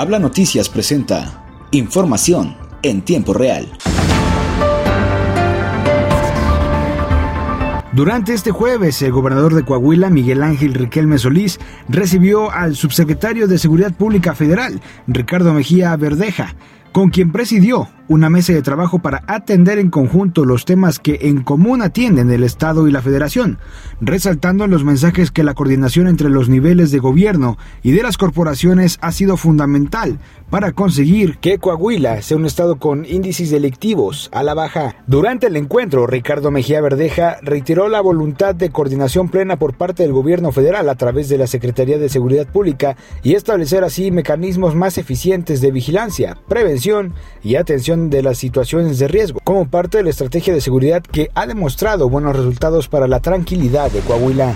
Habla 0.00 0.18
Noticias 0.18 0.70
presenta 0.70 1.44
información 1.72 2.56
en 2.80 3.02
tiempo 3.02 3.34
real. 3.34 3.70
Durante 7.92 8.32
este 8.32 8.50
jueves, 8.50 9.02
el 9.02 9.12
gobernador 9.12 9.54
de 9.54 9.62
Coahuila, 9.62 10.08
Miguel 10.08 10.42
Ángel 10.42 10.72
Riquelme 10.72 11.18
Solís, 11.18 11.60
recibió 11.86 12.50
al 12.50 12.76
subsecretario 12.76 13.46
de 13.46 13.58
Seguridad 13.58 13.92
Pública 13.92 14.34
Federal, 14.34 14.80
Ricardo 15.06 15.52
Mejía 15.52 15.94
Verdeja, 15.96 16.54
con 16.92 17.10
quien 17.10 17.30
presidió 17.30 17.90
una 18.10 18.28
mesa 18.28 18.52
de 18.52 18.60
trabajo 18.60 18.98
para 18.98 19.22
atender 19.28 19.78
en 19.78 19.88
conjunto 19.88 20.44
los 20.44 20.64
temas 20.64 20.98
que 20.98 21.20
en 21.22 21.44
común 21.44 21.80
atienden 21.80 22.32
el 22.32 22.42
Estado 22.42 22.88
y 22.88 22.90
la 22.90 23.02
Federación, 23.02 23.58
resaltando 24.00 24.66
los 24.66 24.82
mensajes 24.82 25.30
que 25.30 25.44
la 25.44 25.54
coordinación 25.54 26.08
entre 26.08 26.28
los 26.28 26.48
niveles 26.48 26.90
de 26.90 26.98
gobierno 26.98 27.56
y 27.84 27.92
de 27.92 28.02
las 28.02 28.18
corporaciones 28.18 28.98
ha 29.00 29.12
sido 29.12 29.36
fundamental 29.36 30.18
para 30.50 30.72
conseguir 30.72 31.38
que 31.38 31.58
Coahuila 31.58 32.20
sea 32.22 32.36
un 32.36 32.46
Estado 32.46 32.80
con 32.80 33.04
índices 33.04 33.50
delictivos 33.50 34.28
a 34.32 34.42
la 34.42 34.54
baja. 34.54 34.96
Durante 35.06 35.46
el 35.46 35.56
encuentro, 35.56 36.08
Ricardo 36.08 36.50
Mejía 36.50 36.80
Verdeja 36.80 37.36
reiteró 37.42 37.88
la 37.88 38.00
voluntad 38.00 38.56
de 38.56 38.70
coordinación 38.70 39.28
plena 39.28 39.56
por 39.56 39.74
parte 39.74 40.02
del 40.02 40.12
gobierno 40.12 40.50
federal 40.50 40.88
a 40.88 40.96
través 40.96 41.28
de 41.28 41.38
la 41.38 41.46
Secretaría 41.46 41.98
de 41.98 42.08
Seguridad 42.08 42.48
Pública 42.48 42.96
y 43.22 43.34
establecer 43.34 43.84
así 43.84 44.10
mecanismos 44.10 44.74
más 44.74 44.98
eficientes 44.98 45.60
de 45.60 45.70
vigilancia, 45.70 46.36
prevención 46.48 47.14
y 47.44 47.54
atención 47.54 47.99
de 48.08 48.22
las 48.22 48.38
situaciones 48.38 48.98
de 48.98 49.08
riesgo, 49.08 49.40
como 49.44 49.68
parte 49.68 49.98
de 49.98 50.04
la 50.04 50.10
estrategia 50.10 50.54
de 50.54 50.60
seguridad 50.62 51.02
que 51.02 51.30
ha 51.34 51.46
demostrado 51.46 52.08
buenos 52.08 52.34
resultados 52.34 52.88
para 52.88 53.08
la 53.08 53.20
tranquilidad 53.20 53.90
de 53.90 54.00
Coahuila. 54.00 54.54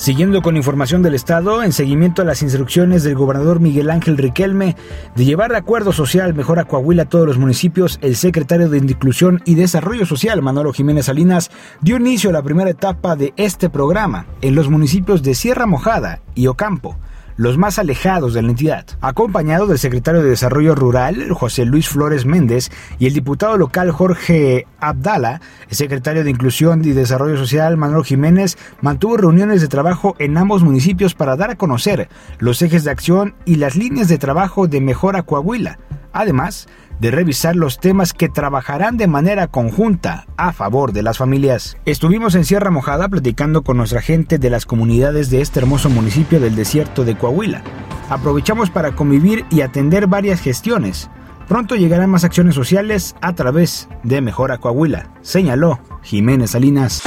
Siguiendo 0.00 0.40
con 0.40 0.56
información 0.56 1.02
del 1.02 1.14
Estado, 1.14 1.62
en 1.62 1.74
seguimiento 1.74 2.22
a 2.22 2.24
las 2.24 2.40
instrucciones 2.40 3.02
del 3.02 3.16
gobernador 3.16 3.60
Miguel 3.60 3.90
Ángel 3.90 4.16
Riquelme 4.16 4.74
de 5.14 5.24
llevar 5.26 5.50
de 5.50 5.58
acuerdo 5.58 5.92
social 5.92 6.32
mejor 6.32 6.58
a 6.58 6.64
Coahuila 6.64 7.02
a 7.02 7.08
todos 7.10 7.26
los 7.26 7.36
municipios, 7.36 7.98
el 8.00 8.16
secretario 8.16 8.70
de 8.70 8.78
Inclusión 8.78 9.42
y 9.44 9.56
Desarrollo 9.56 10.06
Social, 10.06 10.40
Manolo 10.40 10.72
Jiménez 10.72 11.04
Salinas, 11.04 11.50
dio 11.82 11.96
inicio 11.96 12.30
a 12.30 12.32
la 12.32 12.42
primera 12.42 12.70
etapa 12.70 13.14
de 13.14 13.34
este 13.36 13.68
programa 13.68 14.24
en 14.40 14.54
los 14.54 14.70
municipios 14.70 15.22
de 15.22 15.34
Sierra 15.34 15.66
Mojada 15.66 16.22
y 16.34 16.46
Ocampo 16.46 16.96
los 17.40 17.56
más 17.56 17.78
alejados 17.78 18.34
de 18.34 18.42
la 18.42 18.50
entidad, 18.50 18.84
acompañado 19.00 19.66
del 19.66 19.78
secretario 19.78 20.22
de 20.22 20.28
Desarrollo 20.28 20.74
Rural, 20.74 21.32
José 21.32 21.64
Luis 21.64 21.88
Flores 21.88 22.26
Méndez, 22.26 22.70
y 22.98 23.06
el 23.06 23.14
diputado 23.14 23.56
local 23.56 23.92
Jorge 23.92 24.66
Abdala, 24.78 25.40
el 25.70 25.74
secretario 25.74 26.22
de 26.22 26.28
Inclusión 26.28 26.84
y 26.84 26.90
Desarrollo 26.90 27.38
Social, 27.38 27.78
Manuel 27.78 28.04
Jiménez, 28.04 28.58
mantuvo 28.82 29.16
reuniones 29.16 29.62
de 29.62 29.68
trabajo 29.68 30.16
en 30.18 30.36
ambos 30.36 30.62
municipios 30.62 31.14
para 31.14 31.34
dar 31.34 31.50
a 31.50 31.56
conocer 31.56 32.10
los 32.40 32.60
ejes 32.60 32.84
de 32.84 32.90
acción 32.90 33.34
y 33.46 33.54
las 33.54 33.74
líneas 33.74 34.08
de 34.08 34.18
trabajo 34.18 34.66
de 34.66 34.82
Mejora 34.82 35.22
Coahuila. 35.22 35.78
Además, 36.12 36.68
de 37.00 37.10
revisar 37.10 37.56
los 37.56 37.80
temas 37.80 38.12
que 38.12 38.28
trabajarán 38.28 38.96
de 38.96 39.06
manera 39.06 39.46
conjunta 39.48 40.26
a 40.36 40.52
favor 40.52 40.92
de 40.92 41.02
las 41.02 41.18
familias. 41.18 41.76
Estuvimos 41.86 42.34
en 42.34 42.44
Sierra 42.44 42.70
Mojada 42.70 43.08
platicando 43.08 43.62
con 43.62 43.76
nuestra 43.76 44.02
gente 44.02 44.38
de 44.38 44.50
las 44.50 44.66
comunidades 44.66 45.30
de 45.30 45.40
este 45.40 45.60
hermoso 45.60 45.88
municipio 45.88 46.40
del 46.40 46.56
desierto 46.56 47.04
de 47.04 47.16
Coahuila. 47.16 47.62
Aprovechamos 48.10 48.70
para 48.70 48.92
convivir 48.92 49.44
y 49.50 49.62
atender 49.62 50.06
varias 50.06 50.40
gestiones. 50.40 51.08
Pronto 51.48 51.74
llegarán 51.74 52.10
más 52.10 52.24
acciones 52.24 52.54
sociales 52.54 53.16
a 53.20 53.34
través 53.34 53.88
de 54.04 54.20
Mejora 54.20 54.58
Coahuila, 54.58 55.10
señaló 55.20 55.80
Jiménez 56.02 56.50
Salinas. 56.50 57.02